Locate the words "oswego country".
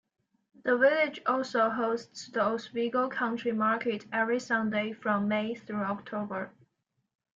2.41-3.51